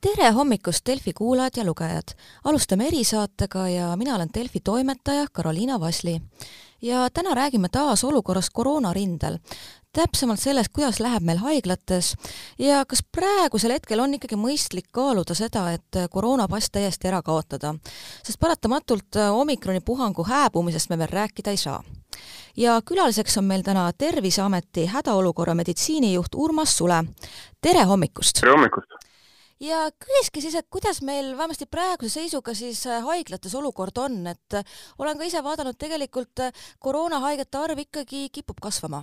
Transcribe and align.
tere 0.00 0.30
hommikust, 0.30 0.86
Delfi 0.86 1.12
kuulajad 1.12 1.56
ja 1.56 1.64
lugejad! 1.64 2.14
alustame 2.44 2.86
erisaatega 2.86 3.68
ja 3.68 3.96
mina 3.96 4.14
olen 4.14 4.28
Delfi 4.34 4.60
toimetaja 4.60 5.26
Karoliina 5.32 5.80
Vasli. 5.80 6.20
ja 6.82 7.10
täna 7.10 7.34
räägime 7.34 7.68
taas 7.68 8.04
olukorrast 8.04 8.48
koroonarindel. 8.52 9.38
täpsemalt 9.92 10.40
sellest, 10.40 10.68
kuidas 10.72 11.00
läheb 11.00 11.22
meil 11.22 11.38
haiglates 11.38 12.14
ja 12.58 12.84
kas 12.84 13.02
praegusel 13.12 13.72
hetkel 13.72 14.00
on 14.00 14.14
ikkagi 14.14 14.36
mõistlik 14.36 14.86
kaaluda 14.92 15.34
seda, 15.34 15.72
et 15.72 16.10
koroonapass 16.10 16.70
täiesti 16.70 17.08
ära 17.08 17.22
kaotada. 17.22 17.74
sest 18.22 18.38
paratamatult 18.38 19.16
omikroni 19.32 19.80
puhangu 19.80 20.24
hääbumisest 20.24 20.90
me 20.90 20.98
veel 20.98 21.10
rääkida 21.10 21.50
ei 21.50 21.56
saa 21.56 21.82
ja 22.56 22.82
külaliseks 22.84 23.38
on 23.38 23.44
meil 23.44 23.62
täna 23.62 23.92
Terviseameti 23.92 24.86
hädaolukorra 24.86 25.54
meditsiinijuht 25.54 26.34
Urmas 26.34 26.76
Sule. 26.76 27.04
tere 27.60 27.82
hommikust! 27.82 28.40
tere 28.40 28.52
hommikust! 28.52 29.07
Ja 29.62 29.84
küsiski 30.04 30.42
siis, 30.42 30.56
et 30.58 30.66
kuidas 30.70 31.00
meil 31.06 31.32
vähemasti 31.36 31.66
praeguse 31.70 32.20
seisuga 32.20 32.54
siis 32.54 32.84
äh, 32.86 33.02
haiglates 33.04 33.54
olukord 33.58 33.98
on, 33.98 34.20
et 34.30 34.58
äh, 34.58 34.74
olen 34.98 35.18
ka 35.18 35.28
ise 35.28 35.42
vaadanud, 35.44 35.78
tegelikult 35.78 36.44
äh, 36.44 36.66
koroonahaigete 36.82 37.60
arv 37.60 37.82
ikkagi 37.84 38.28
kipub 38.34 38.60
kasvama. 38.62 39.02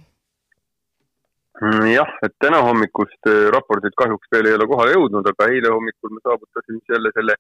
Mm, 1.62 1.88
jah, 1.94 2.12
et 2.28 2.36
täna 2.44 2.60
hommikust 2.68 3.30
raportid 3.56 3.96
kahjuks 3.96 4.32
veel 4.32 4.50
ei 4.50 4.58
ole 4.58 4.68
kohale 4.68 4.96
jõudnud, 4.96 5.28
aga 5.32 5.48
eile 5.52 5.72
hommikul 5.72 6.12
me 6.12 6.24
saavutasime 6.24 6.82
jälle 6.92 7.12
selle 7.16 7.38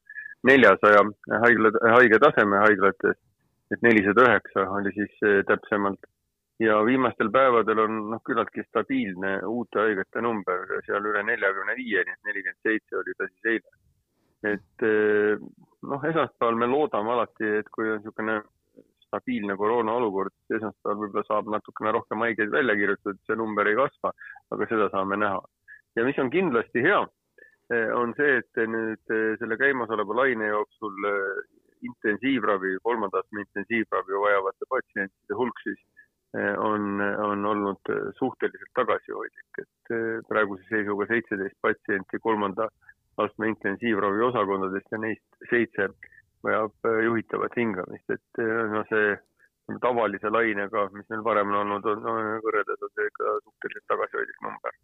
neljasaja 0.47 1.01
haigla, 1.43 1.71
haige 1.97 2.19
taseme 2.23 2.61
haiglates, 2.63 3.17
et 3.73 3.83
nelisada 3.83 4.23
üheksa 4.29 4.69
oli 4.77 4.93
siis 4.95 5.25
täpsemalt 5.49 5.99
ja 6.59 6.77
viimastel 6.85 7.29
päevadel 7.31 7.81
on 7.83 7.97
noh, 8.13 8.21
küllaltki 8.25 8.63
stabiilne 8.69 9.37
uute 9.49 9.81
haigete 9.81 10.21
number, 10.23 10.63
seal 10.87 11.07
üle 11.11 11.23
neljakümne 11.27 11.75
viie, 11.75 12.03
nii 12.05 12.15
et 12.15 12.29
nelikümmend 12.29 12.67
seitse 12.69 12.99
oli 13.01 13.15
ta 13.17 13.27
siis 13.31 13.49
eile. 13.55 13.73
et 14.45 14.85
eh, 14.85 15.41
noh, 15.89 16.03
esmaspäeval 16.11 16.59
me 16.61 16.69
loodame 16.69 17.11
alati, 17.11 17.49
et 17.59 17.71
kui 17.73 17.89
on 17.89 17.99
niisugune 17.99 18.37
stabiilne 19.07 19.55
koroona 19.57 19.97
olukord, 19.99 20.33
siis 20.45 20.59
esmaspäeval 20.59 21.01
võib-olla 21.01 21.27
saab 21.27 21.51
natukene 21.51 21.93
rohkem 21.97 22.23
haigeid 22.23 22.51
välja 22.53 22.75
kirjutatud, 22.79 23.19
see 23.25 23.39
number 23.41 23.67
ei 23.67 23.77
kasva, 23.79 24.13
aga 24.55 24.69
seda 24.71 24.89
saame 24.93 25.19
näha. 25.19 25.41
ja 25.95 26.07
mis 26.07 26.19
on 26.23 26.31
kindlasti 26.31 26.85
hea, 26.87 27.01
eh, 27.73 27.91
on 27.99 28.15
see, 28.15 28.39
et 28.39 28.63
nüüd 28.77 29.15
eh, 29.17 29.35
selle 29.41 29.59
käimasoleva 29.59 30.21
laine 30.21 30.53
jooksul 30.53 31.11
intensiivravi, 31.85 32.77
kolmanda 32.83 33.19
astme 33.19 33.43
intensiivravi 33.43 34.23
vajavate 34.23 34.69
patsientide 34.71 35.37
hulk 35.37 35.59
siis 35.63 35.81
on, 36.57 37.01
on 37.01 37.45
olnud 37.45 37.91
suhteliselt 38.17 38.71
tagasihoidlik, 38.75 39.59
et 39.61 39.93
eh, 39.95 40.17
praeguse 40.27 40.65
seisuga 40.69 41.07
seitseteist 41.11 41.55
patsienti 41.61 42.19
kolmanda 42.23 42.67
astme 43.23 43.47
intensiivravi 43.53 44.25
osakondadest 44.29 44.91
ja 44.91 44.99
neist 45.03 45.39
seitse 45.51 45.87
vajab 46.43 46.89
eh, 46.91 46.99
juhitavat 47.05 47.55
hingamist, 47.61 48.17
et 48.17 48.43
no 48.73 48.83
see 48.89 49.15
tavalise 49.81 50.29
lainega, 50.29 50.89
mis 50.93 51.07
meil 51.09 51.23
varem 51.25 51.53
on 51.53 51.61
olnud, 51.63 51.87
on 51.93 52.03
no, 52.03 52.17
võrreldes 52.45 52.83
on 52.85 52.93
see 52.93 53.09
ikka 53.13 53.39
suhteliselt 53.47 53.89
tagasihoidlik 53.93 54.45
number 54.45 54.79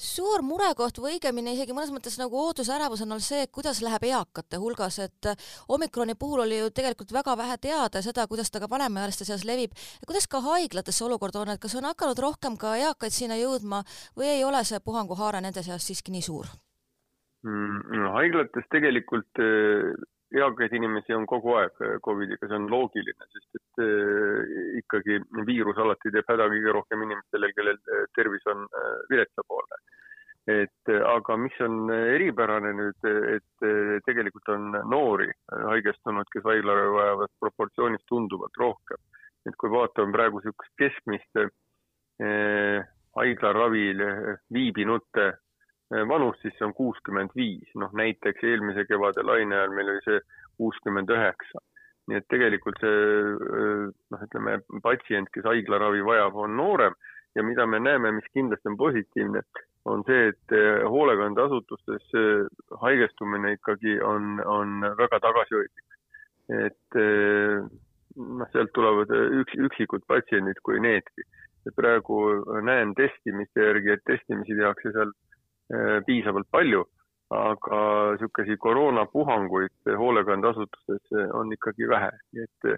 suur 0.00 0.42
murekoht 0.46 0.98
või 1.02 1.16
õigemini 1.16 1.54
isegi 1.54 1.74
mõnes 1.76 1.92
mõttes 1.92 2.16
nagu 2.20 2.38
ootusärevus 2.40 3.02
on 3.04 3.16
olnud 3.16 3.24
see, 3.24 3.44
kuidas 3.52 3.82
läheb 3.84 4.06
eakate 4.08 4.60
hulgas, 4.62 4.98
et 5.04 5.30
omikroni 5.68 6.16
puhul 6.18 6.44
oli 6.46 6.62
ju 6.62 6.70
tegelikult 6.74 7.12
väga 7.12 7.36
vähe 7.36 7.58
teada 7.60 8.02
seda, 8.04 8.26
kuidas 8.30 8.50
ta 8.50 8.62
ka 8.62 8.70
vanemaealiste 8.70 9.28
seas 9.28 9.44
levib. 9.44 9.76
kuidas 10.06 10.26
ka 10.26 10.40
haiglates 10.46 10.96
see 10.96 11.06
olukord 11.06 11.36
on, 11.36 11.52
et 11.52 11.60
kas 11.60 11.76
on 11.76 11.88
hakanud 11.90 12.18
rohkem 12.18 12.56
ka 12.56 12.76
eakaid 12.80 13.12
sinna 13.12 13.36
jõudma 13.36 13.82
või 14.16 14.32
ei 14.38 14.44
ole 14.44 14.64
see 14.64 14.80
puhanguhaare 14.80 15.40
nende 15.44 15.62
seas 15.62 15.86
siiski 15.86 16.14
nii 16.16 16.24
suur 16.24 16.48
mm,? 17.44 18.08
haiglates 18.16 18.68
tegelikult 18.72 19.44
eh, 19.44 19.92
eakaid 20.36 20.74
inimesi 20.76 21.14
on 21.16 21.26
kogu 21.30 21.54
aeg 21.58 21.80
eh, 21.84 21.96
Covidiga, 22.04 22.46
see 22.46 22.58
on 22.58 22.68
loogiline, 22.70 23.26
sest 23.32 23.58
et 23.58 23.82
äh, 23.84 24.52
ikkagi 24.80 25.18
viirus 25.48 25.80
alati 25.82 26.12
teeb 26.14 26.28
häda 26.30 26.46
kõige 26.52 26.74
rohkem 26.76 27.02
inimestele, 27.06 27.50
kellel 27.56 27.80
tervis 28.18 28.46
on 28.52 28.66
äh, 28.68 28.92
viletsapoolne 29.10 29.82
et 30.50 30.90
aga 30.90 31.36
mis 31.38 31.54
on 31.62 31.90
eripärane 31.92 32.70
nüüd, 32.74 33.04
et 33.36 33.64
tegelikult 34.06 34.48
on 34.50 34.72
noori 34.88 35.28
haigestunud, 35.52 36.26
kes 36.32 36.46
haiglaravi 36.48 36.94
vajavad 36.96 37.30
proportsioonis 37.44 38.02
tunduvalt 38.08 38.56
rohkem. 38.58 38.98
et 39.46 39.54
kui 39.60 39.70
vaatame 39.70 40.12
praegu 40.16 40.40
niisugust 40.40 40.72
keskmist 40.80 41.38
haiglaravil 43.20 44.02
viibinute 44.52 45.28
eh, 45.94 46.04
vanust, 46.08 46.42
siis 46.42 46.54
see 46.58 46.66
on 46.68 46.76
kuuskümmend 46.76 47.34
viis, 47.36 47.68
noh 47.82 47.92
näiteks 47.96 48.44
eelmise 48.46 48.86
kevade 48.88 49.24
laine 49.26 49.56
ajal 49.56 49.74
meil 49.76 49.92
oli 49.94 50.04
see 50.06 50.20
kuuskümmend 50.60 51.10
üheksa. 51.16 51.64
nii 52.10 52.18
et 52.18 52.26
tegelikult 52.32 52.80
see 52.82 52.92
eh, 52.92 53.82
noh, 54.12 54.22
ütleme 54.26 54.58
patsient, 54.82 55.30
kes 55.34 55.46
haiglaravi 55.46 56.04
vajab, 56.06 56.38
on 56.44 56.56
noorem 56.58 56.96
ja 57.38 57.44
mida 57.46 57.66
me 57.66 57.78
näeme, 57.78 58.10
mis 58.16 58.26
kindlasti 58.34 58.66
on 58.72 58.78
positiivne, 58.80 59.42
on 59.90 60.02
see, 60.08 60.32
et 60.32 60.56
eh, 60.56 60.82
hoolekandeasutustes 60.94 62.16
haigestumine 62.82 63.54
ikkagi 63.58 64.00
on, 64.02 64.40
on 64.46 64.80
väga 64.98 65.20
tagasihoidlik. 65.26 65.86
et 66.50 66.96
noh, 68.18 68.48
sealt 68.50 68.72
tulevad 68.74 69.12
üks, 69.14 69.54
üksikud 69.68 70.02
patsiendid 70.10 70.58
kui 70.66 70.80
needki. 70.82 71.22
praegu 71.76 72.16
näen 72.66 72.94
testimiste 72.98 73.62
järgi, 73.62 73.92
et 73.92 74.02
testimisi 74.08 74.56
tehakse 74.56 74.92
seal 74.96 75.12
piisavalt 76.06 76.48
palju, 76.50 76.84
aga 77.30 77.80
niisuguseid 78.16 78.58
koroonapuhanguid 78.58 79.92
hoolekandeasutustes 79.98 81.12
on 81.38 81.52
ikkagi 81.54 81.88
vähe, 81.88 82.10
nii 82.34 82.46
et 82.48 82.70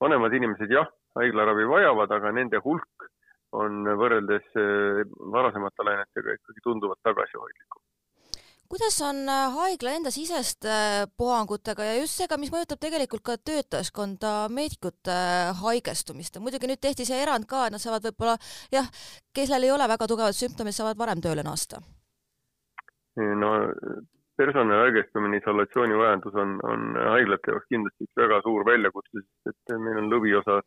vanemad 0.00 0.34
inimesed 0.36 0.72
jah, 0.72 0.90
haiglaravi 1.18 1.66
vajavad, 1.70 2.12
aga 2.18 2.32
nende 2.36 2.60
hulk 2.64 3.08
on 3.54 3.86
võrreldes 4.00 4.46
eh, 4.58 5.00
varasemate 5.32 5.86
lainetega 5.86 6.36
ikkagi 6.38 6.64
tunduvalt 6.64 7.00
tagasihoidlikum. 7.06 7.82
kuidas 8.68 8.96
on 9.06 9.28
haigla 9.56 9.92
enda 9.94 10.10
siseste 10.10 10.76
puhangutega 11.16 11.84
ja 11.86 11.96
just 12.00 12.18
seega, 12.18 12.38
mis 12.40 12.50
mõjutab 12.52 12.80
tegelikult 12.82 13.22
ka 13.22 13.36
töötajaskonda, 13.38 14.32
meedikute 14.50 15.18
haigestumist 15.60 16.34
ja 16.34 16.42
muidugi 16.42 16.70
nüüd 16.70 16.82
tehti 16.82 17.06
see 17.06 17.20
erand 17.22 17.46
ka, 17.46 17.66
et 17.66 17.76
nad 17.76 17.82
saavad 17.82 18.08
võib-olla 18.08 18.38
jah, 18.74 18.88
kellel 19.36 19.68
ei 19.68 19.76
ole 19.76 19.88
väga 19.94 20.10
tugevad 20.10 20.36
sümptomid, 20.36 20.74
saavad 20.74 20.98
varem 20.98 21.22
tööle 21.22 21.46
naasta? 21.46 21.80
No 23.16 23.50
personali 24.36 24.80
haigestumine, 24.82 25.38
isolatsiooni 25.38 25.98
vajadus 25.98 26.34
on, 26.34 26.56
on 26.66 26.96
haiglate 27.14 27.52
jaoks 27.52 27.68
kindlasti 27.70 28.06
üks 28.06 28.22
väga 28.22 28.40
suur 28.46 28.66
väljakutse, 28.66 29.22
sest 29.44 29.74
et 29.74 29.76
meil 29.82 30.00
on 30.02 30.10
lõviosa 30.10 30.58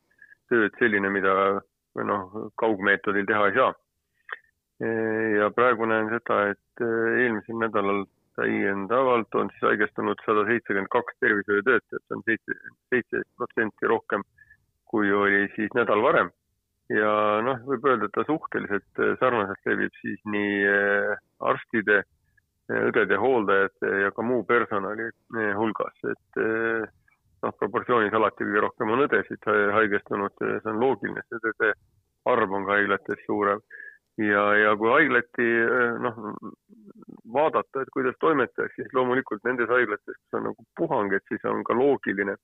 tööd 0.52 0.78
selline, 0.80 1.12
mida 1.12 1.34
noh, 2.08 2.38
kaugmeetodil 2.62 3.28
teha 3.28 3.50
ei 3.50 3.58
saa. 3.58 3.74
ja 5.40 5.50
praegu 5.56 5.88
näen 5.90 6.12
seda, 6.14 6.36
et 6.54 6.82
eh, 6.86 7.22
eelmisel 7.24 7.58
nädalal 7.64 8.04
täiendavalt 8.38 9.36
on 9.36 9.50
siis 9.50 9.64
haigestunud 9.66 10.20
sada 10.22 10.44
seitsekümmend 10.46 10.92
kaks 10.94 11.16
tervishoiutöötajat, 11.24 12.04
see 12.06 12.18
on 12.18 12.22
seitse, 12.28 12.58
seitseteist 12.94 13.32
protsenti 13.42 13.90
rohkem, 13.90 14.22
kui 14.86 15.10
oli 15.12 15.48
siis 15.56 15.74
nädal 15.74 16.04
varem. 16.06 16.30
ja 16.94 17.10
noh, 17.44 17.58
võib 17.68 17.90
öelda, 17.90 18.08
et 18.08 18.14
ta 18.16 18.24
suhteliselt 18.30 19.02
eh, 19.04 19.18
sarnaselt 19.20 19.66
levib 19.72 19.98
siis 20.04 20.22
nii 20.30 20.62
arstide, 21.50 22.04
õdede, 22.68 23.18
hooldajate 23.20 23.92
ja 24.04 24.12
ka 24.12 24.24
muu 24.26 24.44
personali 24.48 25.10
hulgas, 25.56 26.00
et 26.12 26.40
noh, 26.42 27.54
proportsioonis 27.60 28.16
alati 28.18 28.44
kõige 28.44 28.64
rohkem 28.66 28.92
on 28.92 29.06
õdesid 29.06 29.48
haigestunud, 29.74 30.36
see 30.42 30.72
on 30.72 30.82
loogiline, 30.82 31.24
sest 31.28 31.46
õdede 31.46 31.74
arv 32.28 32.56
on 32.58 32.68
ka 32.68 32.76
haiglates 32.76 33.24
suurem. 33.26 33.62
ja, 34.18 34.44
ja 34.58 34.76
kui 34.76 34.90
haiglati 34.90 35.48
noh, 36.04 36.18
vaadata, 37.34 37.82
et 37.82 37.92
kuidas 37.94 38.16
toimetatakse, 38.20 38.76
siis 38.76 38.94
loomulikult 38.94 39.44
nendes 39.46 39.70
haiglates, 39.70 40.16
kus 40.16 40.40
on 40.40 40.48
nagu 40.50 40.68
puhang, 40.80 41.14
et 41.14 41.24
siis 41.30 41.44
on 41.46 41.64
ka 41.64 41.76
loogiline, 41.78 42.36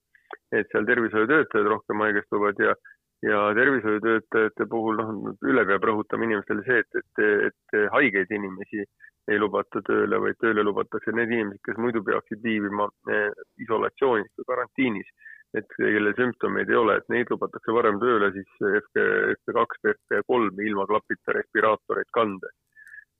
et 0.52 0.70
seal 0.72 0.86
tervishoiutöötajad 0.86 1.70
rohkem 1.72 2.04
haigestuvad 2.06 2.62
ja 2.62 2.76
ja 3.24 3.40
tervishoiutöötajate 3.56 4.66
puhul 4.70 5.00
noh, 5.00 5.34
üle 5.48 5.64
peab 5.68 5.86
rõhutama 5.88 6.28
inimestele 6.28 6.64
see, 6.68 6.84
et, 6.84 7.00
et, 7.00 7.26
et 7.50 7.92
haigeid 7.94 8.32
inimesi 8.36 8.84
ei 9.32 9.40
lubata 9.40 9.82
tööle, 9.88 10.20
vaid 10.20 10.40
tööle 10.44 10.66
lubatakse 10.68 11.14
need 11.16 11.32
inimesed, 11.32 11.62
kes 11.64 11.80
muidu 11.80 12.04
peaksid 12.04 12.42
viibima 12.44 12.90
eh, 13.14 13.30
isolatsioonis 13.64 14.34
või 14.40 14.50
karantiinis, 14.50 15.14
et 15.56 15.70
kellel 15.78 16.16
sümptomeid 16.18 16.72
ei 16.74 16.80
ole, 16.80 16.98
et 17.00 17.08
neid 17.14 17.32
lubatakse 17.32 17.76
varem 17.76 18.02
tööle 18.02 18.34
siis 18.36 18.52
FP, 18.60 19.06
FP2 19.38 19.64
või 19.86 19.96
FP3 19.96 20.68
ilma 20.68 20.88
klapita 20.90 21.38
respiraatoreid 21.40 22.12
kandes. 22.18 22.58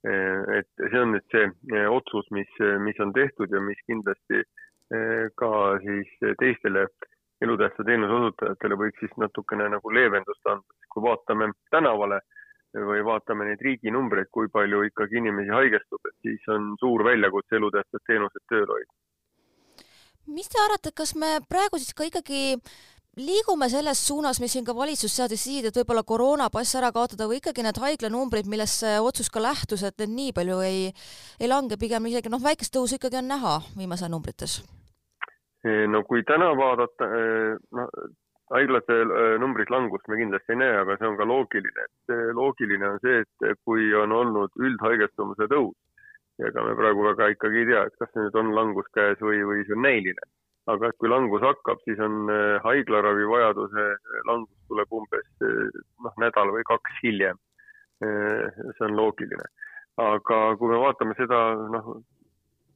Eh, 0.04 0.60
et 0.60 0.84
see 0.84 1.00
on 1.00 1.14
nüüd 1.16 1.24
see 1.32 1.48
eh, 1.48 1.88
otsus, 1.88 2.28
mis, 2.36 2.60
mis 2.84 3.00
on 3.00 3.16
tehtud 3.16 3.52
ja 3.52 3.64
mis 3.64 3.80
kindlasti 3.88 4.44
ka 5.40 5.48
siis 5.80 6.10
teistele 6.38 6.82
elutähtsa 7.44 7.84
teenuse 7.86 8.16
osutajatele 8.20 8.78
võiks 8.80 9.02
siis 9.02 9.12
natukene 9.20 9.68
nagu 9.76 9.92
leevendust 9.92 10.50
anda, 10.50 10.78
kui 10.92 11.04
vaatame 11.04 11.52
tänavale 11.74 12.20
või 12.74 13.04
vaatame 13.06 13.46
neid 13.48 13.62
riiginumbreid, 13.62 14.30
kui 14.34 14.48
palju 14.52 14.82
ikkagi 14.88 15.20
inimesi 15.20 15.52
haigestub, 15.54 16.02
et 16.10 16.16
siis 16.26 16.48
on 16.50 16.72
suur 16.80 17.04
väljakutse 17.06 17.60
elutähtsad 17.60 18.02
teenused 18.06 18.44
tööl 18.50 18.66
hoida. 18.66 18.92
mis 20.26 20.48
te 20.48 20.58
arvate, 20.58 20.90
kas 20.96 21.14
me 21.14 21.38
praegu 21.48 21.78
siis 21.78 21.94
ka 21.94 22.04
ikkagi 22.08 22.56
liigume 23.16 23.68
selles 23.70 24.00
suunas, 24.06 24.40
mis 24.40 24.52
siin 24.52 24.64
ka 24.64 24.74
valitsus 24.74 25.14
seadis 25.16 25.44
sihind, 25.46 25.68
et 25.68 25.76
võib-olla 25.76 26.02
koroonapass 26.02 26.74
ära 26.74 26.90
kaotada 26.92 27.28
või 27.30 27.38
ikkagi 27.38 27.62
need 27.62 27.78
haiglanumbrid, 27.78 28.48
millest 28.50 28.82
see 28.82 28.96
otsus 29.00 29.30
ka 29.30 29.42
lähtus, 29.42 29.84
et 29.86 29.98
need 30.02 30.16
nii 30.16 30.32
palju 30.32 30.60
ei, 30.66 30.88
ei 31.38 31.50
lange, 31.50 31.78
pigem 31.78 32.10
isegi 32.10 32.32
noh, 32.32 32.42
väikest 32.42 32.74
tõusu 32.74 32.98
ikkagi 32.98 33.22
on 33.22 33.30
näha 33.30 33.60
viimase 33.76 34.10
numbrites? 34.10 34.62
No 35.64 36.02
kui 36.04 36.24
täna 36.28 36.50
vaadata, 36.58 37.08
noh, 37.78 37.88
haiglate 38.52 38.98
numbris 39.40 39.70
langust 39.72 40.08
me 40.08 40.18
kindlasti 40.20 40.52
ei 40.52 40.60
näe, 40.60 40.76
aga 40.82 40.98
see 40.98 41.08
on 41.08 41.16
ka 41.16 41.24
loogiline, 41.28 41.86
et 41.88 42.14
loogiline 42.36 42.90
on 42.90 43.00
see, 43.00 43.22
et 43.24 43.60
kui 43.64 43.88
on 43.96 44.12
olnud 44.12 44.52
üldhaigestumise 44.60 45.48
tõus 45.48 45.76
ja 46.38 46.50
ega 46.50 46.66
me 46.66 46.74
praegu 46.76 47.06
väga 47.06 47.30
ikkagi 47.32 47.62
ei 47.62 47.70
tea, 47.72 47.84
et 47.88 47.96
kas 48.02 48.12
nüüd 48.18 48.36
on 48.36 48.52
langus 48.56 48.90
käes 48.96 49.20
või, 49.24 49.40
või 49.48 49.64
see 49.64 49.76
on 49.78 49.86
näiline 49.86 50.28
aga 50.72 50.90
kui 50.98 51.10
langus 51.12 51.44
hakkab, 51.44 51.80
siis 51.84 52.00
on 52.02 52.30
haiglaravi 52.64 53.26
vajaduse 53.28 53.84
äh, 53.84 54.22
langus 54.28 54.70
tuleb 54.70 54.96
umbes 54.96 55.26
noh, 55.44 56.14
nädal 56.22 56.52
või 56.54 56.64
kaks 56.68 57.02
hiljem. 57.02 57.40
see 58.04 58.84
on 58.84 58.96
loogiline. 58.98 59.46
aga 60.02 60.38
kui 60.58 60.68
me 60.68 60.80
vaatame 60.82 61.14
seda 61.16 61.38
noh, 61.72 61.92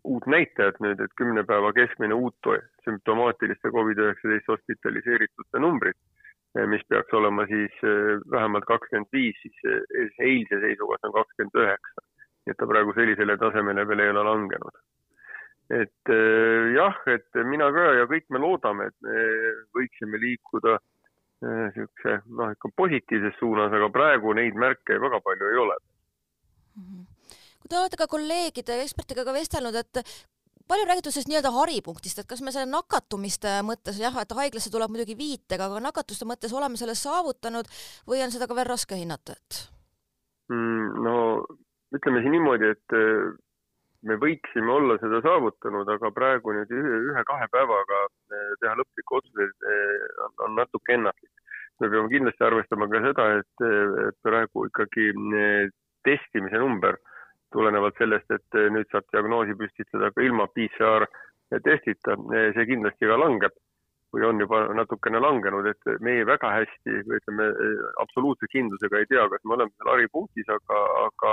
uut 0.05 0.27
näitajat 0.27 0.81
nüüd, 0.85 1.00
et 1.00 1.15
kümne 1.17 1.45
päeva 1.49 1.73
keskmine 1.73 2.15
uut 2.15 2.50
sümptomaatiliste 2.85 3.73
Covid-19 3.75 4.49
hospitaliseeritute 4.49 5.62
numbrid, 5.62 5.99
mis 6.73 6.85
peaks 6.89 7.15
olema 7.15 7.47
siis 7.47 7.75
vähemalt 8.31 8.65
kakskümmend 8.65 9.11
viis, 9.12 9.37
siis 9.43 10.19
eilse 10.19 10.61
seisuga 10.61 10.97
see 10.99 11.11
on 11.11 11.17
kakskümmend 11.21 11.65
üheksa. 11.65 12.06
nii 12.47 12.55
et 12.55 12.56
ta 12.56 12.67
praegu 12.67 12.95
sellisele 12.97 13.37
tasemele 13.37 13.83
veel 13.89 14.00
ei 14.00 14.11
ole 14.15 14.23
langenud 14.25 14.79
et 15.69 16.12
jah, 16.73 17.01
et 17.12 17.41
mina 17.44 17.69
ka 17.73 17.91
ja 17.99 18.06
kõik 18.09 18.25
me 18.33 18.41
loodame, 18.41 18.87
et 18.89 18.97
me 19.05 19.25
võiksime 19.77 20.21
liikuda 20.23 20.79
niisuguse 21.44 22.15
noh, 22.35 22.51
ikka 22.55 22.71
positiivses 22.77 23.37
suunas, 23.39 23.73
aga 23.75 23.91
praegu 23.94 24.33
neid 24.35 24.56
märke 24.59 24.97
väga 24.99 25.21
palju 25.23 25.53
ei 25.53 25.61
ole 25.65 25.77
mm. 25.79 26.83
-hmm. 26.83 27.05
Te 27.69 27.79
olete 27.79 28.00
ka 28.00 28.09
kolleegide 28.11 28.81
ja 28.81 28.87
ekspertidega 28.87 29.35
vestelnud, 29.37 29.79
et 29.79 30.03
palju 30.69 30.85
räägitud 30.88 31.15
sellest 31.15 31.31
nii-öelda 31.31 31.53
haripunktist, 31.55 32.20
et 32.20 32.29
kas 32.29 32.43
me 32.44 32.53
selle 32.53 32.69
nakatumiste 32.73 33.59
mõttes 33.67 34.00
jah, 34.03 34.15
et 34.20 34.37
haiglasse 34.41 34.73
tuleb 34.73 34.93
muidugi 34.93 35.17
viitega, 35.19 35.69
aga 35.69 35.81
nakatuste 35.88 36.29
mõttes 36.29 36.53
oleme 36.53 36.81
selle 36.81 36.97
saavutanud 36.99 37.70
või 38.09 38.23
on 38.25 38.35
seda 38.35 38.49
ka 38.49 38.56
veel 38.59 38.69
raske 38.69 38.99
hinnata, 38.99 39.38
et 39.38 39.62
mm,? 40.53 41.05
no 41.06 41.15
ütleme 41.97 42.20
siin 42.25 42.37
niimoodi, 42.37 42.75
et 42.76 42.97
me 44.06 44.19
võiksime 44.23 44.70
olla 44.70 44.99
seda 45.03 45.20
saavutanud, 45.25 45.88
aga 45.94 46.11
praegu 46.15 46.55
nüüd 46.55 46.70
ühe-kahe 46.75 47.49
päevaga 47.55 48.05
eh, 48.06 48.53
teha 48.62 48.76
lõplikke 48.79 49.19
otsuseid 49.19 49.69
eh, 49.73 50.23
on, 50.47 50.55
natuke 50.59 50.94
ennatlik. 50.94 51.32
me 51.81 51.91
peame 51.91 52.11
kindlasti 52.11 52.44
arvestama 52.44 52.88
ka 52.91 53.00
seda, 53.06 53.26
et 53.41 54.20
praegu 54.26 54.67
ikkagi 54.69 55.11
eh, 55.43 55.70
testimise 56.06 56.61
number 56.62 56.98
tulenevalt 57.58 57.99
sellest, 57.99 58.31
et 58.31 58.60
nüüd 58.75 58.88
saab 58.93 59.08
diagnoosi 59.12 59.56
püstitada 59.58 60.12
ka 60.14 60.22
ilma 60.22 60.46
PCR 60.55 61.06
testita, 61.64 62.14
see 62.55 62.69
kindlasti 62.69 63.08
ka 63.10 63.19
langeb 63.19 63.55
või 64.14 64.25
on 64.25 64.40
juba 64.40 64.62
natukene 64.76 65.20
langenud, 65.20 65.66
et 65.69 65.90
meie 66.05 66.25
väga 66.28 66.50
hästi 66.55 67.02
või 67.08 67.19
ütleme, 67.20 67.49
absoluutse 68.05 68.49
kindlusega 68.52 69.02
ei 69.02 69.08
tea, 69.10 69.26
kas 69.32 69.44
me 69.44 69.58
oleme 69.58 69.75
seal 69.75 69.93
haripunktis, 69.93 70.49
aga, 70.55 70.78
aga 71.08 71.32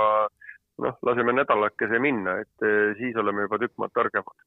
noh, 0.84 0.98
laseme 1.08 1.32
nädalakese 1.38 2.00
minna, 2.02 2.40
et 2.44 2.66
eh, 2.68 2.92
siis 3.00 3.16
oleme 3.16 3.46
juba 3.46 3.60
tükk 3.62 3.78
maad 3.80 3.94
targemad 3.96 4.44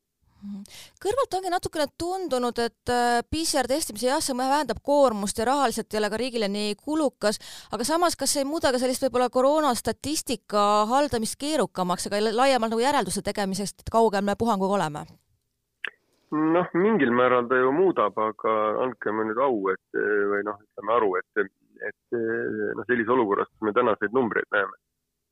kõrvalt 1.04 1.38
ongi 1.38 1.52
natukene 1.54 1.88
tundunud, 2.00 2.60
et 2.64 2.94
eh, 2.94 3.22
PCR 3.30 3.70
testimise 3.70 4.10
jah, 4.10 4.24
see 4.24 4.38
vähendab 4.38 4.82
koormust 4.84 5.40
ja 5.40 5.48
rahaliselt 5.50 5.94
ei 5.94 6.02
ole 6.02 6.10
ka 6.12 6.20
riigile 6.22 6.50
nii 6.52 6.76
kulukas, 6.80 7.40
aga 7.74 7.88
samas, 7.88 8.18
kas 8.20 8.36
ei 8.38 8.48
muuda 8.48 8.74
ka 8.74 8.82
sellist 8.82 9.06
võib-olla 9.06 9.30
koroonastatistika 9.34 10.66
haldamist 10.90 11.40
keerukamaks, 11.40 12.10
aga 12.10 12.22
laiemalt 12.32 12.74
nagu 12.74 12.84
järelduse 12.84 13.24
tegemisest, 13.26 13.84
et 13.84 13.94
kaugel 13.94 14.26
me 14.26 14.38
puhanguga 14.40 14.80
oleme? 14.80 15.06
noh, 16.30 16.68
mingil 16.78 17.10
määral 17.10 17.48
ta 17.50 17.58
ju 17.58 17.72
muudab, 17.74 18.18
aga 18.22 18.52
andkem 18.84 19.18
nüüd 19.26 19.40
au, 19.42 19.64
et 19.74 19.98
või 20.30 20.44
noh, 20.46 20.60
ütleme 20.62 20.94
aru, 20.94 21.16
et, 21.18 21.48
et 21.90 22.20
noh, 22.20 22.86
sellises 22.86 23.10
olukorras, 23.16 23.50
me 23.66 23.74
tänaseid 23.74 24.14
numbreid 24.14 24.46
näeme 24.54 24.78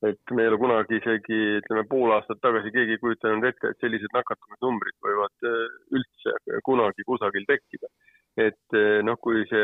et 0.06 0.32
me 0.32 0.44
ei 0.44 0.52
ole 0.52 0.60
kunagi 0.62 1.00
isegi, 1.00 1.38
ütleme 1.58 1.84
pool 1.90 2.14
aastat 2.14 2.42
tagasi 2.44 2.70
keegi 2.74 2.96
ei 2.96 3.02
kujutanud 3.02 3.48
ette, 3.50 3.72
et 3.72 3.82
sellised 3.82 4.14
nakatumisnumbrid 4.14 4.98
võivad 5.06 5.48
äh, 5.50 5.64
üldse 5.98 6.60
kunagi 6.68 7.06
kusagil 7.08 7.48
tekkida. 7.50 7.90
et 8.38 8.78
äh, 8.78 9.02
noh, 9.02 9.18
kui 9.18 9.42
see 9.50 9.64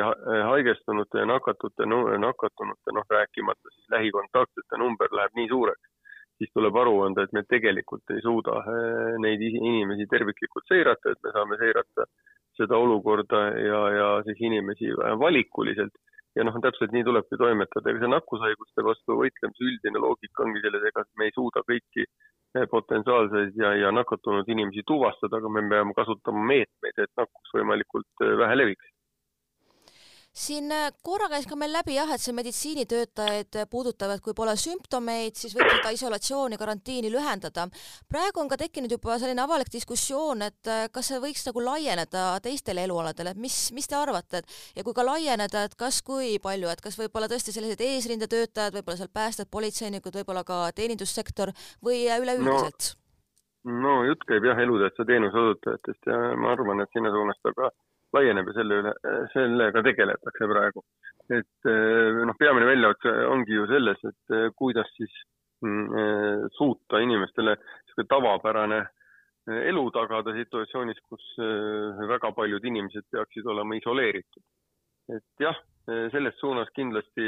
haigestunute 0.50 1.22
ja 1.22 1.26
nakatute, 1.30 1.86
nakatunute, 1.86 2.96
noh 2.98 3.06
rääkimata 3.10 3.74
siis 3.76 3.92
lähikontaktsete 3.94 4.80
number 4.82 5.14
läheb 5.14 5.38
nii 5.38 5.52
suureks, 5.52 5.90
siis 6.42 6.50
tuleb 6.58 6.82
aru 6.82 6.96
anda, 7.06 7.24
et 7.28 7.36
me 7.38 7.44
tegelikult 7.46 8.16
ei 8.16 8.24
suuda 8.26 8.58
äh, 8.64 9.20
neid 9.22 9.44
inimesi 9.46 10.10
terviklikult 10.10 10.66
seirata, 10.72 11.14
et 11.14 11.22
me 11.22 11.36
saame 11.38 11.62
seirata 11.62 12.10
seda 12.58 12.78
olukorda 12.78 13.46
ja, 13.58 13.84
ja 14.00 14.10
siis 14.26 14.42
inimesi 14.50 14.90
valikuliselt 15.22 15.94
ja 16.36 16.46
noh, 16.48 16.56
täpselt 16.66 16.94
nii 16.96 17.06
tulebki 17.08 17.38
toimetada, 17.40 17.92
ega 17.92 18.04
see 18.04 18.12
nakkushaiguste 18.14 18.86
vastu 18.88 19.18
võitlemise 19.20 19.68
üldine 19.70 20.02
loogika 20.02 20.46
ongi 20.46 20.64
selles, 20.64 20.88
ega 20.90 21.06
me 21.20 21.30
ei 21.30 21.36
suuda 21.36 21.62
kõiki 21.68 22.06
eh, 22.06 22.66
potentsiaalseid 22.72 23.60
ja, 23.62 23.74
ja 23.84 23.94
nakatunud 23.94 24.50
inimesi 24.50 24.86
tuvastada, 24.90 25.40
aga 25.40 25.52
me 25.54 25.66
peame 25.70 25.96
kasutama 25.98 26.46
meetmeid, 26.54 27.06
et 27.06 27.14
nakkus 27.22 27.56
võimalikult 27.60 28.26
eh, 28.26 28.36
vähe 28.42 28.60
leviks 28.60 28.92
siin 30.34 30.72
äh, 30.74 30.90
korra 31.06 31.28
käis 31.30 31.46
ka 31.50 31.56
meil 31.60 31.74
läbi 31.74 31.94
jah, 31.94 32.10
et 32.14 32.22
see 32.22 32.34
meditsiinitöötajaid 32.34 33.58
puudutab, 33.70 34.16
et 34.16 34.24
kui 34.26 34.34
pole 34.38 34.56
sümptomeid, 34.58 35.38
siis 35.38 35.54
võib 35.54 35.70
seda 35.70 35.92
isolatsiooni, 35.94 36.58
karantiini 36.58 37.12
lühendada. 37.14 37.68
praegu 38.10 38.42
on 38.42 38.50
ka 38.50 38.58
tekkinud 38.58 38.92
juba 38.92 39.20
selline 39.22 39.44
avalik 39.44 39.70
diskussioon, 39.74 40.42
et 40.50 40.72
äh, 40.72 40.88
kas 40.94 41.12
see 41.12 41.22
võiks 41.22 41.46
nagu 41.50 41.66
laieneda 41.68 42.26
teistele 42.44 42.88
elualadele, 42.90 43.36
et 43.36 43.44
mis, 43.46 43.60
mis 43.78 43.88
te 43.88 43.96
arvate, 44.00 44.42
et 44.42 44.82
ja 44.82 44.88
kui 44.88 44.98
ka 44.98 45.06
laieneda, 45.06 45.68
et 45.70 45.78
kas, 45.78 46.02
kui 46.02 46.40
palju, 46.42 46.72
et 46.74 46.82
kas 46.82 46.98
võib-olla 46.98 47.30
tõesti 47.30 47.54
sellised 47.54 47.86
eesrindetöötajad, 47.86 48.74
võib-olla 48.74 49.04
seal 49.04 49.14
päästjad, 49.14 49.52
politseinikud, 49.54 50.18
võib-olla 50.18 50.44
ka 50.48 50.66
teenindussektor 50.74 51.54
või 51.86 52.08
äh, 52.10 52.18
üleüldiselt 52.24 52.94
no.? 52.94 53.00
no 53.86 53.96
jutt 54.10 54.26
käib 54.28 54.44
jah 54.50 54.58
elutähtsa 54.60 55.06
teenuse 55.08 55.38
osutajatest 55.40 56.10
ja 56.10 56.18
ma 56.42 56.56
arvan, 56.58 56.82
et 56.82 56.90
sinna 56.92 57.14
suunas 57.14 57.38
ta 57.46 57.54
ka 57.56 57.70
laieneb 58.14 58.50
ja 58.50 58.56
selle 58.58 58.80
üle, 58.82 58.94
sellega 59.34 59.84
tegeletakse 59.86 60.50
praegu. 60.50 60.84
et 61.32 61.70
eh, 61.72 62.24
noh, 62.28 62.36
peamine 62.40 62.68
väljakutse 62.68 63.14
ongi 63.32 63.56
ju 63.56 63.68
selles, 63.72 64.02
et 64.10 64.36
eh, 64.36 64.50
kuidas 64.60 64.90
siis 64.98 65.14
mm, 65.64 65.86
eh, 66.02 66.42
suuta 66.58 67.00
inimestele 67.04 67.56
niisugune 67.58 68.10
tavapärane 68.12 68.82
elu 69.44 69.82
tagada 69.92 70.32
situatsioonis, 70.32 71.02
kus 71.12 71.24
väga 72.08 72.30
paljud 72.32 72.64
inimesed 72.64 73.04
peaksid 73.12 73.48
olema 73.52 73.76
isoleeritud. 73.76 74.44
et 75.12 75.44
jah, 75.44 75.58
selles 76.14 76.38
suunas 76.40 76.70
kindlasti 76.72 77.26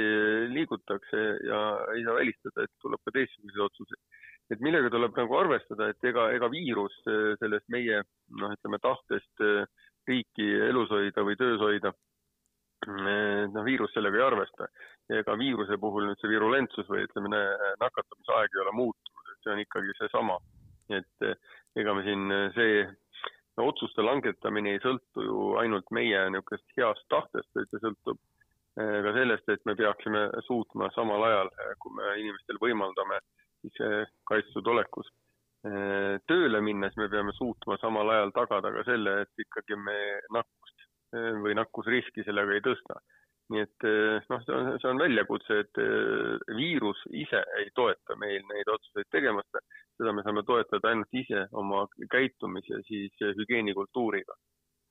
liigutakse 0.53 1.23
ja 1.43 1.59
ei 1.91 2.05
saa 2.05 2.15
välistada, 2.15 2.63
et 2.63 2.71
tuleb 2.79 3.03
ka 3.03 3.11
teistsuguseid 3.17 3.65
otsuseid. 3.65 3.99
et 4.49 4.63
millega 4.63 4.93
tuleb 4.93 5.19
nagu 5.19 5.37
arvestada, 5.41 5.89
et 5.91 6.07
ega, 6.07 6.29
ega 6.37 6.47
viirus 6.55 6.95
sellest 7.03 7.67
meie 7.67 7.99
noh, 8.39 8.55
ütleme 8.55 8.79
tahtest 8.79 9.43
riiki 10.07 10.49
elus 10.69 10.91
hoida 10.93 11.23
või 11.27 11.37
töös 11.39 11.61
hoida. 11.61 11.93
noh, 12.85 13.63
viirus 13.65 13.93
sellega 13.95 14.19
ei 14.19 14.21
arvesta 14.21 14.67
ja 15.09 15.21
ega 15.23 15.33
viiruse 15.39 15.77
puhul 15.81 16.05
nüüd 16.05 16.19
see 16.21 16.29
virulentsus 16.29 16.85
või 16.89 17.05
ütleme, 17.07 17.39
nakatumise 17.81 18.33
aeg 18.35 18.53
ei 18.53 18.61
ole 18.61 18.73
muutunud, 18.77 19.31
et 19.31 19.39
see 19.41 19.53
on 19.53 19.61
ikkagi 19.63 19.95
seesama. 19.97 20.37
et 20.93 21.25
ega 21.81 21.93
me 21.97 22.03
siin 22.05 22.29
see 22.53 22.83
no, 23.57 23.67
otsuste 23.69 24.03
langetamine 24.05 24.75
ei 24.75 24.81
sõltu 24.83 25.25
ju 25.25 25.41
ainult 25.61 25.91
meie 25.95 26.21
niisugusest 26.33 26.77
heast 26.77 27.05
tahtest, 27.13 27.49
vaid 27.57 27.71
see 27.71 27.83
sõltub 27.83 28.19
eh, 28.81 28.97
ka 29.05 29.13
sellest, 29.17 29.49
et 29.49 29.65
me 29.69 29.75
peaksime 29.79 30.27
suutma 30.47 30.91
samal 30.95 31.23
ajal, 31.29 31.51
kui 31.83 31.95
me 31.97 32.15
inimestel 32.21 32.59
võimaldame 32.61 33.21
siis 33.63 33.81
eh, 33.85 34.01
kaitstud 34.29 34.67
olekus 34.75 35.09
tööle 36.29 36.61
minnes 36.61 36.95
me 36.99 37.07
peame 37.09 37.33
suutma 37.33 37.77
samal 37.81 38.09
ajal 38.13 38.33
tagada 38.35 38.71
ka 38.75 38.83
selle, 38.87 39.21
et 39.23 39.45
ikkagi 39.45 39.77
me 39.81 39.97
nakkust 40.35 40.87
äh, 41.15 41.31
või 41.41 41.55
nakkusriski 41.57 42.25
sellega 42.27 42.57
ei 42.57 42.65
tõsta. 42.65 42.99
nii 43.53 43.61
et 43.61 43.85
äh, 43.85 44.25
noh, 44.29 44.41
see 44.41 44.53
on, 44.57 44.69
see 44.81 44.89
on 44.89 45.01
väljakutse, 45.01 45.59
et 45.63 45.79
viirus 46.57 47.01
ise 47.13 47.41
ei 47.61 47.69
toeta 47.77 48.17
meil 48.17 48.41
neid 48.49 48.71
otsuseid 48.73 49.09
tegemast, 49.13 49.59
seda 49.97 50.13
me 50.13 50.23
saame 50.25 50.43
toetada 50.47 50.89
ainult 50.89 51.13
ise 51.13 51.45
oma 51.53 51.85
käitumise 52.11 52.81
siis 52.89 53.25
hügieenikultuuriga. 53.39 54.37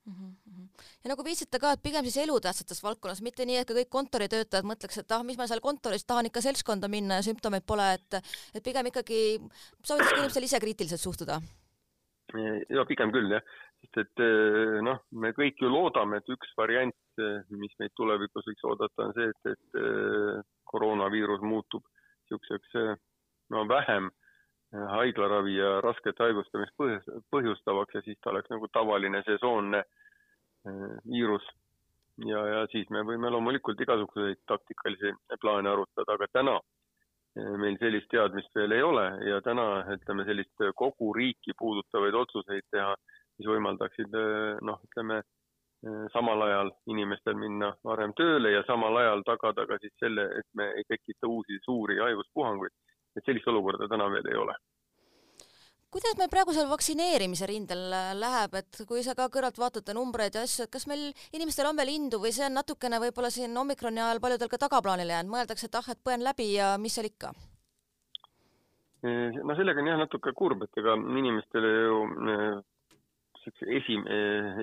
Ja 0.05 1.09
nagu 1.09 1.25
viitsite 1.25 1.59
ka, 1.61 1.73
et 1.73 1.83
pigem 1.83 2.05
siis 2.05 2.19
elutähtsates 2.25 2.81
valdkonnas, 2.83 3.21
mitte 3.25 3.45
nii, 3.47 3.57
et 3.61 3.69
ka 3.69 3.77
kõik 3.77 3.91
kontoritöötajad 3.93 4.67
mõtleks, 4.67 4.99
et 5.01 5.13
ah, 5.15 5.23
mis 5.25 5.37
ma 5.39 5.47
seal 5.49 5.63
kontoris 5.65 6.05
tahan 6.05 6.29
ikka 6.29 6.43
seltskonda 6.45 6.89
minna 6.91 7.19
ja 7.19 7.25
sümptomeid 7.25 7.65
pole, 7.67 7.87
et 7.97 8.19
et 8.55 8.63
pigem 8.65 8.91
ikkagi 8.91 9.21
soovitakse 9.81 10.19
inimestel 10.19 10.47
ise 10.47 10.61
kriitiliselt 10.61 11.01
suhtuda. 11.01 11.39
ja 12.69 12.85
pigem 12.89 13.13
küll 13.15 13.31
jah, 13.31 13.41
sest 13.81 14.01
et 14.03 14.23
eh, 14.25 14.77
noh, 14.85 15.01
me 15.11 15.31
kõik 15.37 15.61
ju 15.61 15.71
loodame, 15.71 16.21
et 16.21 16.29
üks 16.35 16.53
variant, 16.57 17.01
eh, 17.21 17.41
mis 17.49 17.73
meid 17.79 17.93
tulevikus 17.97 18.45
võiks 18.49 18.69
oodata, 18.69 19.09
on 19.09 19.17
see, 19.17 19.29
et, 19.33 19.51
et 19.55 19.81
eh, 19.81 20.41
koroonaviirus 20.69 21.41
muutub 21.45 21.85
niisuguseks 22.25 22.77
no 23.53 23.67
vähem 23.69 24.09
haiglaravi 24.91 25.57
ja 25.57 25.81
rasket 25.83 26.19
haigustamist 26.19 26.73
põhjustavaks 27.31 27.97
ja 27.97 28.01
siis 28.05 28.17
ta 28.21 28.31
oleks 28.31 28.49
nagu 28.53 28.67
tavaline 28.73 29.21
sesoonne 29.27 29.83
viirus. 31.05 31.45
ja, 32.25 32.45
ja 32.47 32.61
siis 32.71 32.89
me 32.89 33.03
võime 33.03 33.29
loomulikult 33.29 33.81
igasuguseid 33.81 34.39
taktikalisi 34.47 35.11
plaane 35.41 35.69
arutada, 35.69 36.13
aga 36.13 36.27
täna 36.31 36.59
meil 37.59 37.75
sellist 37.79 38.07
teadmist 38.09 38.55
veel 38.55 38.71
ei 38.71 38.81
ole 38.81 39.05
ja 39.29 39.41
täna 39.43 39.83
ütleme 39.93 40.25
sellist 40.25 40.65
kogu 40.75 41.13
riiki 41.13 41.53
puudutavaid 41.59 42.15
otsuseid 42.15 42.63
teha 42.71 42.95
mis 43.39 43.49
võimaldaksid 43.49 44.15
eh, 44.15 44.59
noh, 44.65 44.79
ütleme 44.89 45.21
samal 46.13 46.41
ajal 46.47 46.71
inimestel 46.89 47.35
minna 47.37 47.67
varem 47.85 48.13
tööle 48.17 48.55
ja 48.55 48.63
samal 48.65 48.95
ajal 48.97 49.21
tagada 49.27 49.67
ka 49.69 49.77
siis 49.83 49.93
selle, 50.01 50.23
et 50.39 50.47
me 50.57 50.71
ei 50.79 50.85
tekita 50.89 51.29
uusi 51.29 51.59
suuri 51.61 51.99
haiguspuhanguid. 51.99 52.73
Et 53.15 53.25
sellist 53.25 53.47
olukorda 53.51 53.89
täna 53.91 54.09
veel 54.11 54.31
ei 54.31 54.39
ole 54.39 54.55
kuidas 55.95 56.17
meil 56.19 56.27
praegu 56.27 56.51
seal 56.51 56.67
vaktsineerimise 56.67 57.47
rindel 57.47 57.83
äh, 57.95 58.11
läheb, 58.19 58.57
et 58.59 58.81
kui 58.87 59.03
sa 59.05 59.13
ka 59.15 59.29
kõrvalt 59.31 59.59
vaatad 59.61 59.93
numbreid 59.95 60.35
ja 60.35 60.43
asju, 60.43 60.65
et 60.65 60.73
kas 60.73 60.89
meil 60.91 61.05
inimestel 61.31 61.69
on 61.69 61.77
veel 61.79 61.93
indu 61.93 62.19
või 62.19 62.33
see 62.35 62.43
on 62.49 62.57
natukene 62.59 62.99
võib-olla 62.99 63.31
siin 63.31 63.55
omikroni 63.61 64.03
ajal 64.03 64.19
paljudel 64.23 64.51
ka 64.51 64.59
tagaplaanile 64.65 65.15
jäänud, 65.15 65.31
mõeldakse, 65.31 65.69
et 65.69 65.77
ah, 65.79 65.87
et 65.93 66.01
põen 66.03 66.25
läbi 66.25 66.49
ja 66.57 66.73
mis 66.81 66.97
seal 66.99 67.07
ikka? 67.07 67.31
Eh, 69.05 69.39
no 69.39 69.55
sellega 69.55 69.79
on 69.79 69.91
jah 69.93 70.01
natuke 70.01 70.35
kurb, 70.35 70.65
et 70.67 70.81
ega 70.81 70.97
inimestele 70.99 71.71
ju 71.71 71.97
niisuguse 72.27 73.71
esim-, 73.79 74.07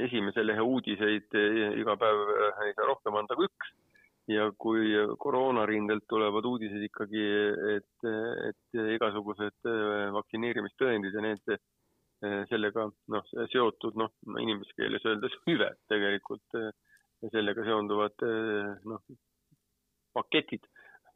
esimese 0.05 0.45
lehe 0.45 0.69
uudiseid 0.69 1.39
eh, 1.39 1.69
iga 1.81 1.97
päev 1.97 2.23
eh, 2.35 2.65
ei 2.67 2.77
saa 2.77 2.91
rohkem 2.91 3.17
anda 3.17 3.39
kui 3.39 3.49
üks. 3.49 3.73
Ja 4.31 4.51
kui 4.59 4.93
koroonarindelt 5.19 6.05
tulevad 6.09 6.47
uudised 6.47 6.83
ikkagi, 6.87 7.25
et, 7.77 8.11
et 8.49 8.81
igasugused 8.95 9.71
eh, 9.71 10.11
vaktsineerimistõendid 10.15 11.19
ja 11.19 11.25
need 11.27 11.55
sellega 12.47 12.85
noh, 13.11 13.25
seotud 13.51 13.97
noh, 13.99 14.13
inglise 14.39 14.77
keeles 14.79 15.03
öeldes 15.11 15.35
hüved 15.49 15.81
tegelikult 15.91 16.61
sellega 17.33 17.65
seonduvad 17.67 18.23
noh, 18.87 19.03
paketid, 20.15 20.69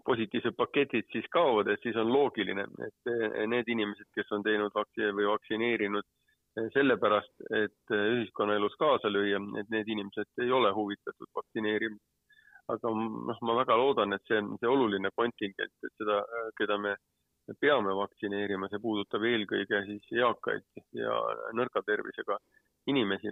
positiivsed 0.07 0.57
paketid 0.59 1.07
siis 1.13 1.27
kaovad, 1.31 1.71
et 1.71 1.83
siis 1.87 1.97
on 2.01 2.11
loogiline, 2.11 2.67
et 2.87 3.11
need 3.51 3.71
inimesed, 3.71 4.09
kes 4.19 4.35
on 4.35 4.43
teinud 4.47 4.75
vaktsi- 4.75 5.15
või 5.15 5.31
vaktsineerinud 5.31 6.07
sellepärast, 6.73 7.35
et 7.63 7.95
ühiskonnaelus 7.95 8.77
kaasa 8.81 9.11
lüüa, 9.13 9.41
et 9.61 9.71
need 9.73 9.89
inimesed 9.93 10.45
ei 10.45 10.51
ole 10.51 10.73
huvitatud 10.73 11.29
vaktsineerimisest. 11.37 12.16
Aga 12.73 12.93
noh, 12.95 13.39
ma 13.47 13.57
väga 13.61 13.77
loodan, 13.79 14.17
et 14.17 14.25
see, 14.29 14.41
see 14.61 14.71
oluline 14.71 15.11
kontingent, 15.15 15.75
et 15.87 15.93
seda, 16.01 16.23
keda 16.59 16.79
me 16.83 16.95
peame 17.63 17.95
vaktsineerima, 17.95 18.69
see 18.71 18.83
puudutab 18.83 19.25
eelkõige 19.27 19.83
siis 19.87 20.09
eakaid 20.19 20.65
ja 20.99 21.19
nõrga 21.55 21.83
tervisega 21.87 22.39
inimesi, 22.91 23.31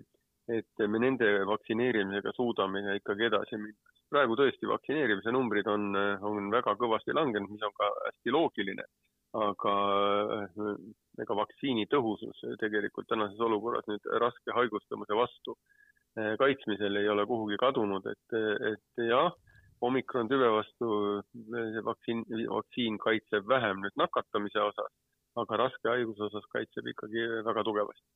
et 0.55 0.85
me 0.91 1.01
nende 1.03 1.31
vaktsineerimisega 1.51 2.35
suudame 2.37 2.85
ikkagi 3.01 3.31
edasi 3.31 3.59
minna. 3.59 3.93
praegu 4.15 4.37
tõesti 4.39 4.69
vaktsineerimise 4.71 5.33
numbrid 5.35 5.67
on, 5.67 5.97
on 6.23 6.51
väga 6.53 6.77
kõvasti 6.79 7.15
langenud, 7.17 7.51
mis 7.51 7.65
on 7.67 7.73
ka 7.75 7.91
hästi 8.05 8.31
loogiline 8.31 8.85
aga 9.35 9.73
ega 11.25 11.35
vaktsiini 11.35 11.89
tõhusus 11.91 12.45
tegelikult 12.61 13.09
tänases 13.11 13.41
olukorras 13.43 13.89
nüüd 13.91 14.07
raske 14.23 14.55
haigustamise 14.55 15.17
vastu 15.19 15.57
äh, 15.57 15.84
kaitsmisel 16.39 16.97
ei 17.01 17.09
ole 17.09 17.27
kuhugi 17.27 17.57
kadunud, 17.61 18.07
et, 18.07 18.37
et 18.73 19.05
jah, 19.09 19.33
omikron 19.85 20.31
tüve 20.31 20.51
vastu 20.57 20.91
see 21.33 21.85
vaktsiin, 21.89 22.23
vaktsiin 22.51 22.99
kaitseb 23.03 23.49
vähem 23.49 23.83
nüüd 23.85 23.97
nakatamise 24.01 24.63
osas, 24.63 24.93
aga 25.43 25.65
raske 25.65 25.91
haiguse 25.91 26.29
osas 26.29 26.47
kaitseb 26.55 26.93
ikkagi 26.95 27.27
väga 27.49 27.67
tugevasti 27.67 28.07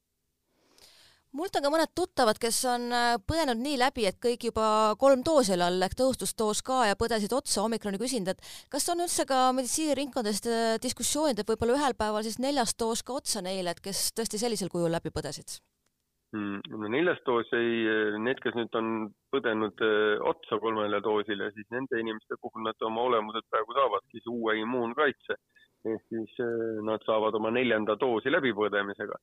mult 1.37 1.57
on 1.59 1.65
ka 1.65 1.73
mõned 1.73 1.93
tuttavad, 1.97 2.39
kes 2.41 2.59
on 2.71 2.89
äh, 2.95 3.15
põdenud 3.29 3.61
nii 3.61 3.79
läbi, 3.81 4.07
et 4.09 4.19
kõik 4.23 4.49
juba 4.49 4.95
kolm 5.01 5.23
doosi 5.27 5.55
oli 5.55 5.67
all 5.67 5.85
ehk 5.85 5.97
tõhustusdoos 5.99 6.63
ka 6.65 6.85
ja 6.89 6.97
põdesid 6.99 7.35
otsa 7.37 7.65
omikroni 7.67 8.01
küsinud, 8.01 8.33
et 8.33 8.53
kas 8.73 8.89
on 8.93 9.05
üldse 9.05 9.27
ka 9.29 9.49
meditsiiniringkondades 9.57 10.45
äh, 10.49 10.77
diskussioonid, 10.83 11.41
et 11.41 11.51
võib-olla 11.51 11.77
ühel 11.77 11.99
päeval 11.99 12.25
siis 12.27 12.41
neljas 12.43 12.75
doos 12.79 13.05
ka 13.05 13.19
otsa 13.21 13.45
neile, 13.45 13.77
et 13.77 13.85
kes 13.85 14.09
tõesti 14.17 14.41
sellisel 14.41 14.73
kujul 14.73 14.93
läbi 14.95 15.13
põdesid? 15.15 15.61
Mm, 16.37 16.61
no 16.77 16.89
neljas 16.93 17.23
doos 17.25 17.49
ei, 17.57 17.87
need, 18.21 18.41
kes 18.45 18.53
nüüd 18.59 18.75
on 18.77 18.89
põdenud 19.33 19.81
äh, 19.81 20.19
otsa 20.29 20.59
kolmele 20.61 21.01
doosile, 21.01 21.49
siis 21.55 21.69
nende 21.73 22.03
inimeste 22.03 22.37
puhul 22.43 22.67
nad 22.67 22.85
oma 22.85 23.07
olemuselt 23.09 23.49
praegu 23.49 23.73
saavadki 23.79 24.21
uue 24.29 24.59
immuunkaitse 24.61 25.39
ehk 25.89 26.05
siis 26.11 26.33
nad 26.85 27.05
saavad 27.07 27.37
oma 27.39 27.53
neljanda 27.55 27.95
doosi 27.97 28.29
läbipõdemisega 28.35 29.17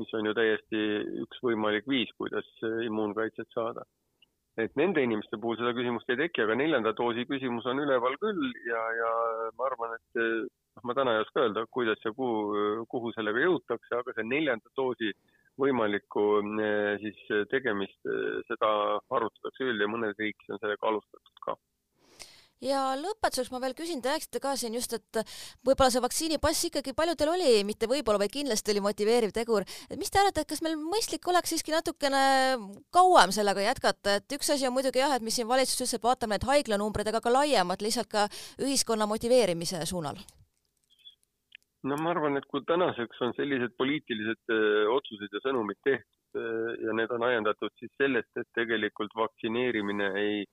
mis 0.00 0.14
on 0.16 0.28
ju 0.28 0.36
täiesti 0.36 0.78
üks 1.24 1.42
võimalik 1.44 1.88
viis, 1.90 2.12
kuidas 2.20 2.48
immuunkaitset 2.62 3.50
saada. 3.54 3.84
et 4.60 4.74
nende 4.76 5.00
inimeste 5.00 5.38
puhul 5.40 5.56
seda 5.56 5.70
küsimust 5.72 6.10
ei 6.12 6.18
teki, 6.20 6.42
aga 6.42 6.54
neljanda 6.60 6.90
doosi 6.96 7.22
küsimus 7.24 7.64
on 7.70 7.78
üleval 7.80 8.18
küll 8.20 8.50
ja, 8.68 8.80
ja 8.98 9.12
ma 9.56 9.64
arvan, 9.64 9.94
et 9.96 10.20
noh, 10.20 10.82
ma 10.84 10.96
täna 10.98 11.14
ei 11.14 11.22
oska 11.22 11.46
öelda, 11.46 11.62
kuidas 11.72 12.04
ja 12.04 12.12
kuhu, 12.12 12.84
kuhu 12.92 13.14
sellega 13.16 13.40
jõutakse, 13.46 13.94
aga 13.96 14.12
see 14.12 14.26
neljanda 14.28 14.74
doosi 14.76 15.08
võimalikku 15.60 16.24
eh, 16.62 16.94
siis 17.02 17.48
tegemist, 17.50 17.98
eh, 18.08 18.40
seda 18.48 18.72
arutatakse 19.18 19.64
küll 19.64 19.80
ja 19.80 19.90
mõnes 19.90 20.16
riigis 20.18 20.54
on 20.54 20.60
sellega 20.62 20.88
alustatud 20.88 21.44
ka 21.44 21.58
ja 22.62 22.82
lõpetuseks 22.98 23.50
ma 23.52 23.60
veel 23.62 23.74
küsin, 23.78 24.00
te 24.02 24.12
rääkisite 24.12 24.40
ka 24.42 24.54
siin 24.58 24.76
just, 24.76 24.94
et 24.94 25.22
võib-olla 25.66 25.90
see 25.92 26.02
vaktsiinipass 26.04 26.68
ikkagi 26.68 26.94
paljudel 26.96 27.32
oli, 27.34 27.54
mitte 27.66 27.88
võib-olla, 27.90 28.20
vaid 28.22 28.34
kindlasti 28.34 28.74
oli 28.74 28.84
motiveeriv 28.84 29.34
tegur. 29.34 29.66
et 29.90 29.98
mis 29.98 30.10
te 30.10 30.20
arvate, 30.20 30.44
et 30.44 30.52
kas 30.52 30.62
meil 30.62 30.76
mõistlik 30.78 31.26
oleks 31.28 31.52
siiski 31.52 31.74
natukene 31.74 32.22
kauem 32.94 33.34
sellega 33.34 33.66
jätkata, 33.66 34.20
et 34.20 34.38
üks 34.38 34.52
asi 34.54 34.68
on 34.68 34.76
muidugi 34.76 35.02
jah, 35.02 35.16
et 35.16 35.22
mis 35.22 35.34
siin 35.34 35.48
valitsus 35.48 35.80
ütles, 35.80 35.96
et 35.98 36.06
vaatame 36.06 36.38
need 36.38 36.46
haiglanumbrid, 36.46 37.10
aga 37.10 37.20
ka 37.20 37.34
laiemalt 37.34 37.82
lihtsalt 37.82 38.08
ka 38.12 38.28
ühiskonna 38.62 39.10
motiveerimise 39.10 39.82
suunal? 39.86 40.22
No 41.82 41.96
ma 41.98 42.10
arvan, 42.14 42.36
et 42.38 42.46
kui 42.50 42.62
tänaseks 42.66 43.22
on 43.26 43.32
sellised 43.36 43.76
poliitilised 43.78 44.54
öö, 44.54 44.88
otsused 44.96 45.32
ja 45.32 45.40
sõnumid 45.44 45.80
tehtud 45.84 46.40
öö, 46.40 46.74
ja 46.86 46.96
need 46.98 47.10
on 47.10 47.24
ajendatud 47.26 47.72
siis 47.78 47.92
sellest, 47.98 48.30
et 48.36 48.48
tegelikult 48.54 49.14
vaktsineerimine 49.18 50.12
ei 50.20 50.44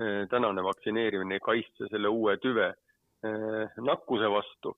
Eh, 0.00 0.26
tänane 0.32 0.62
vaktsineerimine 0.64 1.36
ei 1.36 1.42
kaitse 1.44 1.88
selle 1.90 2.08
uue 2.08 2.36
tüve 2.40 2.70
nakkuse 3.88 4.30
vastu. 4.32 4.72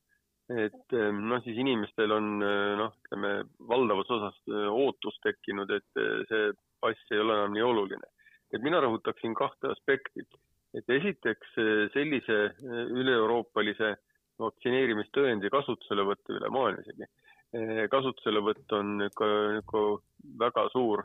et 0.50 0.94
noh, 1.14 1.38
siis 1.44 1.56
inimestel 1.62 2.10
on 2.12 2.40
noh, 2.42 2.96
ütleme 3.04 3.28
valdavas 3.70 4.10
osas 4.10 4.40
ootus 4.50 5.14
tekkinud, 5.22 5.70
et 5.70 6.00
see 6.28 6.48
pass 6.82 7.14
ei 7.14 7.22
ole 7.22 7.36
enam 7.38 7.54
nii 7.54 7.62
oluline. 7.62 8.08
et 8.52 8.64
mina 8.66 8.80
rõhutaksin 8.82 9.36
kahte 9.38 9.70
aspekti. 9.70 10.26
et 10.74 10.90
esiteks 10.90 11.54
sellise 11.94 12.40
üle-euroopalise 12.98 13.94
vaktsineerimistõendi 14.42 15.50
kasutuselevõtt 15.52 16.32
üle 16.36 16.48
maailma 16.52 16.84
isegi. 16.84 17.08
kasutuselevõtt 17.92 18.72
on 18.72 19.08
ka 19.14 19.26
nagu 19.58 19.82
väga 20.40 20.62
suur 20.72 21.02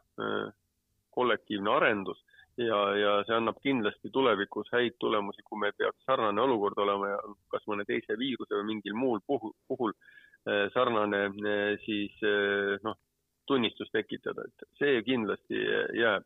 kollektiivne 1.11 1.73
arendus 1.73 2.21
ja, 2.57 2.77
ja 2.97 3.11
see 3.27 3.35
annab 3.37 3.59
kindlasti 3.63 4.11
tulevikus 4.13 4.69
häid 4.73 4.97
tulemusi, 5.01 5.43
kui 5.45 5.59
meil 5.61 5.75
peaks 5.77 6.05
sarnane 6.09 6.41
olukord 6.41 6.79
olema 6.81 7.11
ja 7.13 7.17
kas 7.53 7.65
mõne 7.69 7.85
teise 7.87 8.17
viiruse 8.19 8.57
või 8.57 8.69
mingil 8.71 8.95
muul 8.97 9.21
puhul, 9.27 9.53
puhul 9.69 9.93
eh, 9.93 10.65
sarnane 10.73 11.27
eh, 11.27 11.75
siis 11.85 12.15
eh, 12.25 12.77
noh, 12.85 12.97
tunnistus 13.47 13.91
tekitada, 13.93 14.43
et 14.47 14.65
see 14.81 15.03
kindlasti 15.07 15.61
jääb. 16.01 16.25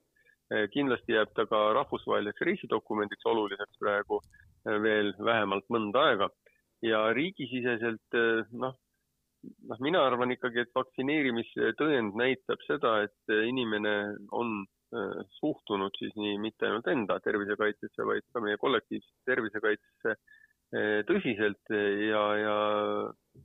kindlasti 0.74 1.14
jääb 1.14 1.30
ta 1.32 1.46
ka 1.48 1.60
rahvusvaheliseks 1.78 2.44
reisidokumendiks 2.48 3.26
oluliseks 3.30 3.78
praegu 3.80 4.18
veel 4.84 5.14
vähemalt 5.24 5.64
mõnda 5.72 6.02
aega 6.10 6.28
ja 6.86 7.02
riigisiseselt 7.14 8.20
noh, 8.52 8.76
noh, 9.70 9.80
mina 9.80 10.04
arvan 10.08 10.34
ikkagi, 10.34 10.64
et 10.66 10.76
vaktsineerimistõend 10.76 12.18
näitab 12.18 12.64
seda, 12.68 13.00
et 13.06 13.36
inimene 13.48 13.96
on 14.32 14.62
Äh, 14.92 15.24
suhtunud 15.40 15.96
siis 15.96 16.12
nii 16.20 16.36
mitte 16.44 16.68
ainult 16.68 16.88
enda 16.92 17.16
tervisekaitsesse, 17.24 18.04
vaid 18.04 18.26
ka 18.36 18.42
meie 18.44 18.58
kollektiivsesse 18.60 19.30
tervisekaitsesse 19.30 20.16
tõsiselt 21.08 21.72
ja, 21.72 22.24
ja 22.40 22.56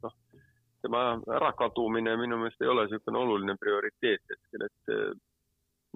noh, 0.02 0.16
tema 0.82 1.02
ärakadumine 1.36 2.16
minu 2.18 2.40
meelest 2.40 2.62
ei 2.62 2.70
ole 2.72 2.88
niisugune 2.88 3.22
oluline 3.22 3.56
prioriteet 3.62 4.34
hetkel, 4.34 4.66
et 4.66 4.92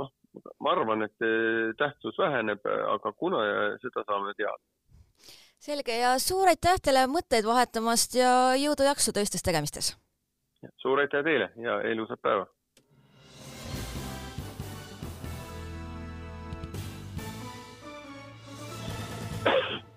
noh, 0.03 0.11
ma 0.63 0.73
arvan, 0.77 1.07
et 1.07 1.27
tähtsus 1.83 2.19
väheneb, 2.19 2.67
aga 2.95 3.15
kuna, 3.19 3.43
seda 3.83 4.07
saame 4.07 4.35
teada 4.39 4.59
selge 5.61 5.97
ja 5.99 6.15
suur 6.19 6.49
aitäh 6.49 6.79
teile 6.81 7.05
mõtteid 7.11 7.45
vahetamast 7.45 8.17
ja 8.17 8.31
jõudu-jaksu 8.57 9.13
töistes 9.13 9.45
tegemistes! 9.45 9.93
suur 10.81 11.05
aitäh 11.05 11.25
teile 11.25 11.53
ja 11.61 11.81
ilusat 11.93 12.23
päeva! 12.23 12.49
you 19.47 19.90